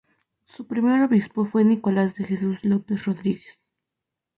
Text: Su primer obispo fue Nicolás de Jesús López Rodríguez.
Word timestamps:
Su 0.47 0.65
primer 0.65 1.03
obispo 1.03 1.45
fue 1.45 1.63
Nicolás 1.63 2.15
de 2.15 2.23
Jesús 2.23 2.63
López 2.63 3.05
Rodríguez. 3.05 3.61